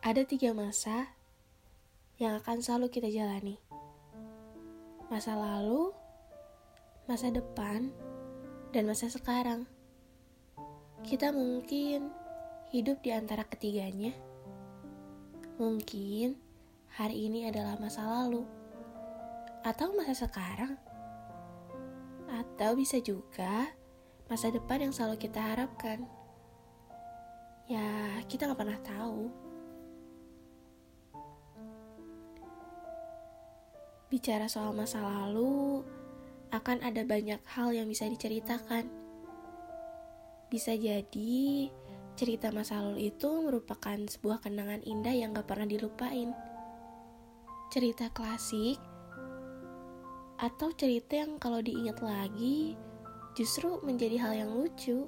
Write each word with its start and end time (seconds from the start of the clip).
Ada 0.00 0.24
tiga 0.24 0.56
masa 0.56 1.12
yang 2.16 2.40
akan 2.40 2.64
selalu 2.64 2.88
kita 2.88 3.12
jalani. 3.12 3.60
Masa 5.12 5.36
lalu, 5.36 5.92
masa 7.04 7.28
depan, 7.28 7.92
dan 8.72 8.88
masa 8.88 9.12
sekarang. 9.12 9.68
Kita 11.04 11.36
mungkin 11.36 12.08
hidup 12.72 13.04
di 13.04 13.12
antara 13.12 13.44
ketiganya. 13.44 14.16
Mungkin 15.60 16.32
hari 16.96 17.28
ini 17.28 17.52
adalah 17.52 17.76
masa 17.76 18.00
lalu, 18.08 18.48
atau 19.68 19.92
masa 19.92 20.16
sekarang, 20.16 20.80
atau 22.24 22.72
bisa 22.72 22.96
juga 23.04 23.68
masa 24.32 24.48
depan 24.48 24.80
yang 24.80 24.96
selalu 24.96 25.20
kita 25.20 25.44
harapkan. 25.44 26.08
Ya, 27.68 28.16
kita 28.32 28.48
nggak 28.48 28.60
pernah 28.64 28.80
tahu. 28.80 29.49
Bicara 34.10 34.50
soal 34.50 34.74
masa 34.74 34.98
lalu, 34.98 35.86
akan 36.50 36.82
ada 36.82 37.06
banyak 37.06 37.38
hal 37.46 37.70
yang 37.70 37.86
bisa 37.86 38.10
diceritakan. 38.10 38.90
Bisa 40.50 40.74
jadi 40.74 41.70
cerita 42.18 42.50
masa 42.50 42.82
lalu 42.82 43.14
itu 43.14 43.30
merupakan 43.46 43.94
sebuah 43.94 44.42
kenangan 44.42 44.82
indah 44.82 45.14
yang 45.14 45.30
gak 45.30 45.46
pernah 45.46 45.70
dilupain. 45.70 46.34
Cerita 47.70 48.10
klasik, 48.10 48.82
atau 50.40 50.72
cerita 50.72 51.20
yang 51.20 51.36
kalau 51.36 51.60
diingat 51.60 52.00
lagi 52.00 52.72
justru 53.36 53.76
menjadi 53.84 54.16
hal 54.24 54.32
yang 54.42 54.50
lucu. 54.56 55.04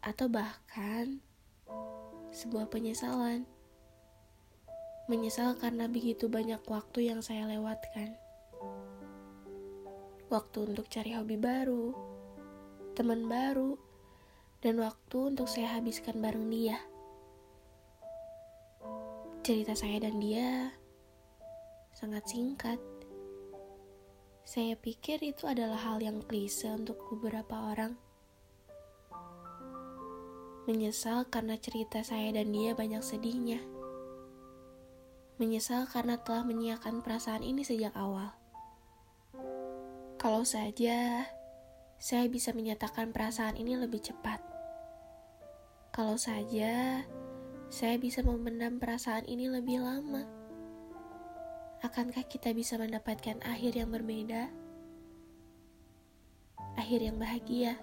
Atau 0.00 0.32
bahkan 0.32 1.20
sebuah 2.32 2.70
penyesalan. 2.70 3.44
Menyesal 5.10 5.58
karena 5.58 5.90
begitu 5.90 6.30
banyak 6.30 6.62
waktu 6.70 7.10
yang 7.10 7.18
saya 7.18 7.42
lewatkan. 7.50 8.14
Waktu 10.30 10.70
untuk 10.70 10.86
cari 10.86 11.18
hobi 11.18 11.34
baru, 11.34 11.90
teman 12.94 13.26
baru, 13.26 13.74
dan 14.62 14.78
waktu 14.78 15.34
untuk 15.34 15.50
saya 15.50 15.82
habiskan 15.82 16.22
bareng 16.22 16.46
dia. 16.46 16.78
Cerita 19.42 19.74
saya 19.74 19.98
dan 19.98 20.22
dia 20.22 20.78
sangat 21.90 22.30
singkat. 22.30 22.78
Saya 24.46 24.78
pikir 24.78 25.18
itu 25.26 25.50
adalah 25.50 25.90
hal 25.90 25.98
yang 25.98 26.22
klise 26.22 26.70
untuk 26.70 27.02
beberapa 27.10 27.74
orang. 27.74 27.98
Menyesal 30.70 31.26
karena 31.26 31.58
cerita 31.58 31.98
saya 32.06 32.30
dan 32.30 32.54
dia 32.54 32.78
banyak 32.78 33.02
sedihnya. 33.02 33.79
Menyesal 35.40 35.88
karena 35.88 36.20
telah 36.20 36.44
menyiapkan 36.44 37.00
perasaan 37.00 37.40
ini 37.40 37.64
sejak 37.64 37.96
awal. 37.96 38.36
Kalau 40.20 40.44
saja 40.44 41.24
saya 41.96 42.28
bisa 42.28 42.52
menyatakan 42.52 43.08
perasaan 43.08 43.56
ini 43.56 43.72
lebih 43.72 44.04
cepat. 44.04 44.44
Kalau 45.96 46.20
saja 46.20 47.00
saya 47.72 47.96
bisa 47.96 48.20
memendam 48.20 48.76
perasaan 48.76 49.24
ini 49.24 49.48
lebih 49.48 49.80
lama. 49.80 50.28
Akankah 51.80 52.28
kita 52.28 52.52
bisa 52.52 52.76
mendapatkan 52.76 53.40
akhir 53.40 53.80
yang 53.80 53.88
berbeda? 53.88 54.52
Akhir 56.76 57.00
yang 57.00 57.16
bahagia. 57.16 57.80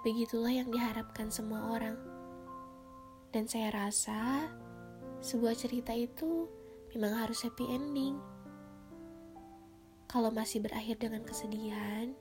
Begitulah 0.00 0.64
yang 0.64 0.72
diharapkan 0.72 1.28
semua 1.28 1.76
orang. 1.76 2.00
Dan 3.36 3.44
saya 3.44 3.68
rasa 3.68 4.48
sebuah 5.20 5.54
cerita 5.56 5.96
itu 5.96 6.48
memang 6.92 7.26
harus 7.26 7.44
happy 7.44 7.68
ending. 7.68 8.16
Kalau 10.06 10.30
masih 10.30 10.62
berakhir 10.62 10.96
dengan 11.02 11.26
kesedihan, 11.26 12.14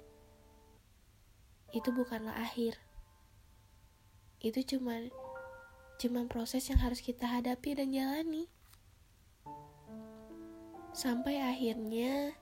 itu 1.76 1.90
bukanlah 1.92 2.36
akhir. 2.36 2.80
Itu 4.40 4.64
cuma 4.64 5.00
cuma 5.96 6.28
proses 6.28 6.68
yang 6.68 6.80
harus 6.84 7.00
kita 7.00 7.28
hadapi 7.28 7.78
dan 7.78 7.96
jalani. 7.96 8.52
Sampai 10.96 11.40
akhirnya 11.44 12.36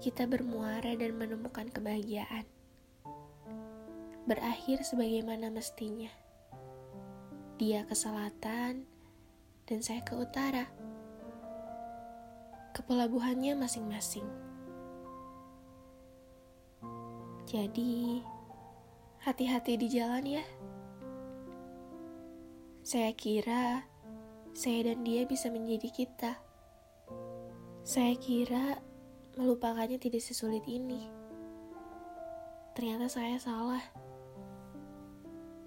kita 0.00 0.24
bermuara 0.24 0.96
dan 0.96 1.16
menemukan 1.16 1.68
kebahagiaan. 1.68 2.48
Berakhir 4.24 4.84
sebagaimana 4.84 5.48
mestinya. 5.48 6.12
Dia 7.58 7.84
ke 7.88 7.96
selatan, 7.96 8.86
dan 9.68 9.84
saya 9.84 10.00
ke 10.00 10.16
utara. 10.16 10.64
Ke 12.72 12.80
pelabuhannya 12.88 13.52
masing-masing. 13.52 14.24
Jadi, 17.44 18.24
hati-hati 19.20 19.76
di 19.76 19.88
jalan 19.92 20.24
ya. 20.24 20.44
Saya 22.80 23.12
kira 23.12 23.84
saya 24.56 24.88
dan 24.88 25.04
dia 25.04 25.28
bisa 25.28 25.52
menjadi 25.52 25.92
kita. 25.92 26.32
Saya 27.84 28.16
kira 28.16 28.80
melupakannya 29.36 30.00
tidak 30.00 30.24
sesulit 30.24 30.64
ini. 30.64 31.04
Ternyata 32.72 33.12
saya 33.12 33.36
salah. 33.36 33.84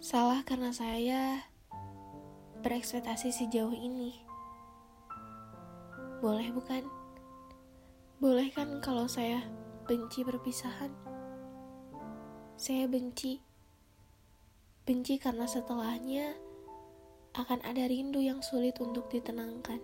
Salah 0.02 0.42
karena 0.42 0.74
saya 0.74 1.51
berekspektasi 2.62 3.34
sejauh 3.34 3.74
ini. 3.74 4.22
Boleh 6.22 6.54
bukan? 6.54 6.86
Boleh 8.22 8.54
kan 8.54 8.78
kalau 8.86 9.10
saya 9.10 9.42
benci 9.90 10.22
perpisahan? 10.22 10.94
Saya 12.62 12.86
benci. 12.86 13.42
Benci 14.86 15.18
karena 15.18 15.50
setelahnya 15.50 16.38
akan 17.34 17.66
ada 17.66 17.90
rindu 17.90 18.22
yang 18.22 18.46
sulit 18.46 18.78
untuk 18.78 19.10
ditenangkan. 19.10 19.82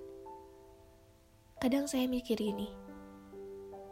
Kadang 1.58 1.90
saya 1.90 2.06
mikir 2.06 2.38
ini, 2.38 2.70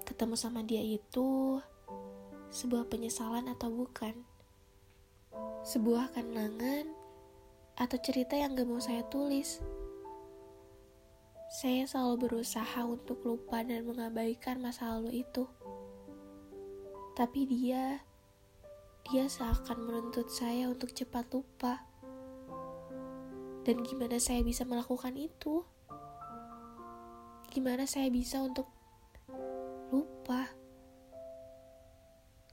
ketemu 0.05 0.37
sama 0.37 0.61
dia 0.61 0.85
itu 0.85 1.57
sebuah 2.53 2.85
penyesalan 2.85 3.49
atau 3.49 3.73
bukan? 3.73 4.13
Sebuah 5.65 6.13
kenangan 6.13 7.04
atau 7.75 7.97
cerita 7.99 8.39
yang 8.39 8.55
gak 8.55 8.67
mau 8.67 8.79
saya 8.79 9.03
tulis. 9.11 9.59
Saya 11.51 11.87
selalu 11.87 12.27
berusaha 12.27 12.83
untuk 12.83 13.23
lupa 13.23 13.63
dan 13.63 13.83
mengabaikan 13.83 14.59
masa 14.59 14.95
lalu 14.95 15.23
itu. 15.23 15.47
Tapi 17.15 17.47
dia, 17.47 18.03
dia 19.07 19.23
seakan 19.27 19.87
menuntut 19.87 20.27
saya 20.27 20.67
untuk 20.67 20.91
cepat 20.91 21.27
lupa. 21.31 21.83
Dan 23.63 23.81
gimana 23.87 24.19
saya 24.19 24.43
bisa 24.43 24.67
melakukan 24.67 25.15
itu? 25.15 25.63
Gimana 27.55 27.87
saya 27.87 28.11
bisa 28.11 28.43
untuk 28.43 28.67
lupa? 29.95 30.51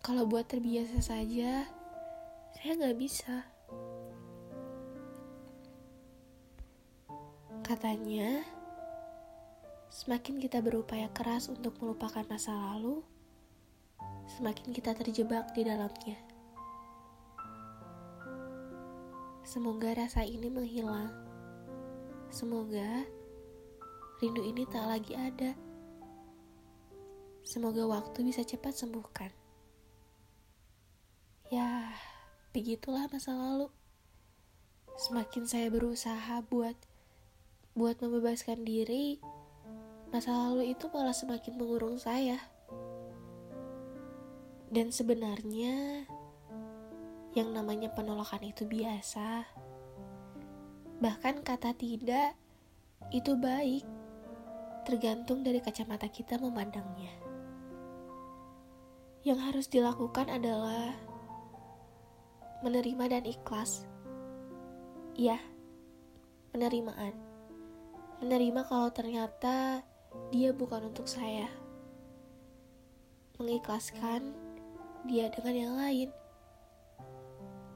Kalau 0.02 0.26
buat 0.26 0.46
terbiasa 0.46 1.02
saja, 1.02 1.66
saya 2.54 2.70
nggak 2.78 2.98
bisa. 2.98 3.51
Katanya, 7.72 8.44
semakin 9.88 10.36
kita 10.36 10.60
berupaya 10.60 11.08
keras 11.08 11.48
untuk 11.48 11.72
melupakan 11.80 12.20
masa 12.28 12.52
lalu, 12.52 13.00
semakin 14.28 14.76
kita 14.76 14.92
terjebak 14.92 15.56
di 15.56 15.64
dalamnya. 15.64 16.20
Semoga 19.40 19.96
rasa 19.96 20.20
ini 20.20 20.52
menghilang. 20.52 21.16
Semoga 22.28 23.08
rindu 24.20 24.44
ini 24.44 24.68
tak 24.68 24.92
lagi 24.92 25.16
ada. 25.16 25.56
Semoga 27.40 27.88
waktu 27.88 28.20
bisa 28.20 28.44
cepat 28.44 28.76
sembuhkan. 28.76 29.32
Ya, 31.48 31.88
begitulah 32.52 33.08
masa 33.08 33.32
lalu. 33.32 33.72
Semakin 35.08 35.48
saya 35.48 35.72
berusaha 35.72 36.44
buat 36.52 36.91
buat 37.72 37.96
membebaskan 38.04 38.68
diri, 38.68 39.16
masa 40.12 40.36
lalu 40.36 40.76
itu 40.76 40.92
malah 40.92 41.16
semakin 41.16 41.56
mengurung 41.56 41.96
saya. 41.96 42.36
Dan 44.68 44.92
sebenarnya, 44.92 46.04
yang 47.32 47.48
namanya 47.56 47.88
penolakan 47.96 48.44
itu 48.44 48.68
biasa. 48.68 49.48
Bahkan 51.00 51.40
kata 51.44 51.72
tidak 51.72 52.36
itu 53.08 53.36
baik, 53.40 53.84
tergantung 54.84 55.40
dari 55.40 55.64
kacamata 55.64 56.12
kita 56.12 56.36
memandangnya. 56.36 57.12
Yang 59.24 59.38
harus 59.48 59.66
dilakukan 59.72 60.28
adalah 60.28 60.92
menerima 62.60 63.04
dan 63.16 63.24
ikhlas. 63.24 63.88
Ya, 65.16 65.40
penerimaan. 66.52 67.31
Menerima 68.22 68.62
kalau 68.70 68.86
ternyata 68.94 69.82
dia 70.30 70.54
bukan 70.54 70.94
untuk 70.94 71.10
saya. 71.10 71.50
Mengikhlaskan 73.34 74.30
dia 75.10 75.26
dengan 75.26 75.54
yang 75.58 75.74
lain. 75.74 76.08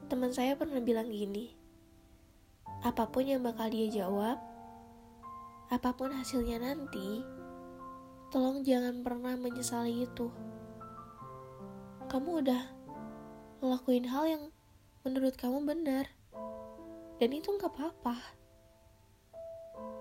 Teman 0.06 0.31
saya 0.31 0.54
pernah 0.54 0.78
bilang 0.78 1.10
gini, 1.10 1.50
apa 2.87 3.10
pun 3.10 3.26
yang 3.26 3.43
bakal 3.43 3.66
dia 3.66 3.90
jawab, 3.90 4.38
apa 5.66 5.90
pun 5.98 6.14
hasilnya 6.14 6.62
nanti, 6.62 7.26
tolong 8.31 8.62
jangan 8.62 9.02
pernah 9.02 9.34
menyesali 9.34 10.06
itu. 10.06 10.31
Kamu 12.06 12.46
udah 12.46 12.62
ngelakuin 13.66 14.06
hal 14.06 14.25
yang 14.31 14.44
menurut 15.02 15.34
kamu 15.34 15.66
benar, 15.66 16.06
dan 17.19 17.34
itu 17.34 17.50
nggak 17.50 17.75
apa-apa. 17.75 18.45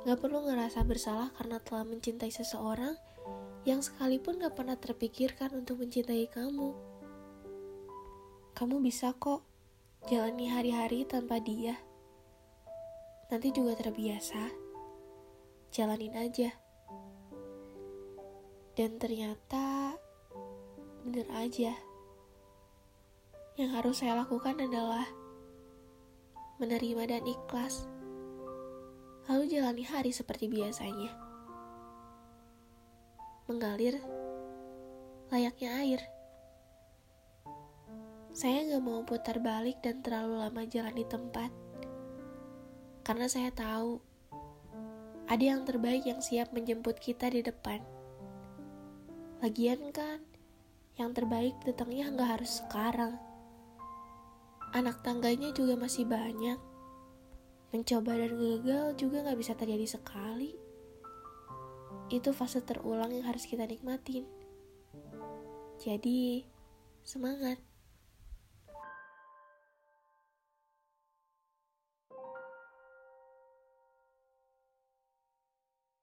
Gak 0.06 0.22
perlu 0.22 0.46
ngerasa 0.46 0.86
bersalah 0.86 1.34
karena 1.34 1.58
telah 1.58 1.82
mencintai 1.82 2.30
seseorang 2.30 2.94
yang 3.66 3.82
sekalipun 3.82 4.38
gak 4.38 4.54
pernah 4.54 4.78
terpikirkan 4.78 5.50
untuk 5.58 5.82
mencintai 5.82 6.30
kamu. 6.30 6.78
Kamu 8.54 8.86
bisa 8.86 9.18
kok 9.18 9.42
jalani 10.06 10.54
hari-hari 10.54 11.10
tanpa 11.10 11.42
dia. 11.42 11.82
Nanti 13.34 13.50
juga 13.50 13.74
terbiasa. 13.74 14.54
Jalanin 15.74 16.14
aja. 16.14 16.54
Dan 18.78 19.02
ternyata 19.02 19.98
bener 21.02 21.26
aja. 21.34 21.74
Yang 23.58 23.70
harus 23.74 23.96
saya 24.06 24.22
lakukan 24.22 24.62
adalah 24.62 25.10
menerima 26.62 27.10
dan 27.10 27.24
ikhlas 27.26 27.90
lalu 29.26 29.44
jalani 29.50 29.84
hari 29.86 30.14
seperti 30.14 30.46
biasanya. 30.50 31.10
Mengalir 33.50 33.98
layaknya 35.34 35.70
air. 35.82 36.02
Saya 38.36 38.68
gak 38.68 38.84
mau 38.84 39.02
putar 39.08 39.40
balik 39.40 39.80
dan 39.80 40.04
terlalu 40.04 40.44
lama 40.44 40.62
jalan 40.68 40.94
di 40.94 41.06
tempat. 41.08 41.50
Karena 43.06 43.30
saya 43.30 43.54
tahu 43.54 44.02
ada 45.26 45.42
yang 45.42 45.66
terbaik 45.66 46.06
yang 46.06 46.22
siap 46.22 46.54
menjemput 46.54 47.02
kita 47.02 47.32
di 47.34 47.42
depan. 47.42 47.82
Lagian 49.42 49.90
kan, 49.90 50.22
yang 51.02 51.12
terbaik 51.18 51.58
datangnya 51.66 52.14
nggak 52.14 52.30
harus 52.40 52.62
sekarang. 52.62 53.18
Anak 54.74 55.02
tangganya 55.02 55.50
juga 55.56 55.80
masih 55.80 56.06
banyak. 56.06 56.75
Mencoba 57.76 58.16
dan 58.16 58.40
gagal 58.40 58.96
juga 58.96 59.28
gak 59.28 59.36
bisa 59.36 59.52
terjadi 59.52 60.00
sekali. 60.00 60.56
Itu 62.08 62.32
fase 62.32 62.64
terulang 62.64 63.12
yang 63.12 63.28
harus 63.28 63.44
kita 63.44 63.68
nikmatin. 63.68 64.24
Jadi, 65.84 66.48
semangat! 67.04 67.75